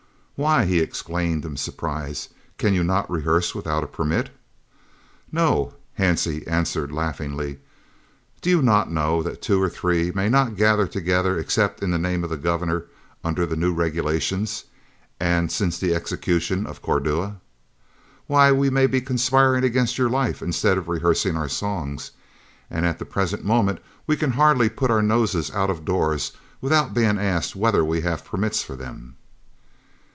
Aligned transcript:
"Why," 0.43 0.65
he 0.65 0.79
exclaimed 0.79 1.45
in 1.45 1.55
surprise, 1.55 2.29
"can 2.57 2.73
you 2.73 2.83
not 2.83 3.11
rehearse 3.11 3.53
without 3.53 3.83
a 3.83 3.87
permit?" 3.87 4.31
"No," 5.31 5.75
Hansie 5.99 6.43
answered 6.47 6.91
laughingly. 6.91 7.59
"Do 8.41 8.49
you 8.49 8.63
not 8.63 8.89
know 8.91 9.21
that 9.21 9.43
two 9.43 9.61
or 9.61 9.69
three 9.69 10.11
may 10.11 10.29
not 10.29 10.55
gather 10.55 10.87
together 10.87 11.37
except 11.37 11.83
in 11.83 11.91
the 11.91 11.99
name 11.99 12.23
of 12.23 12.31
the 12.31 12.37
Governor 12.37 12.85
under 13.23 13.45
the 13.45 13.55
new 13.55 13.71
regulations 13.71 14.63
and 15.19 15.51
since 15.51 15.77
the 15.77 15.93
execution 15.93 16.65
of 16.65 16.81
Cordua? 16.81 17.35
Why, 18.25 18.51
we 18.51 18.71
may 18.71 18.87
be 18.87 18.99
conspiring 18.99 19.63
against 19.63 19.99
your 19.99 20.09
life 20.09 20.41
instead 20.41 20.75
of 20.75 20.87
rehearsing 20.87 21.37
our 21.37 21.49
songs, 21.49 22.09
and 22.67 22.83
at 22.83 22.97
the 22.97 23.05
present 23.05 23.45
moment 23.45 23.77
we 24.07 24.15
can 24.17 24.31
hardly 24.31 24.69
put 24.69 24.89
our 24.89 25.03
noses 25.03 25.51
out 25.51 25.69
of 25.69 25.85
doors 25.85 26.31
without 26.61 26.95
being 26.95 27.19
asked 27.19 27.55
whether 27.55 27.85
we 27.85 28.01
have 28.01 28.25
permits 28.25 28.63
for 28.63 28.75
them." 28.75 29.17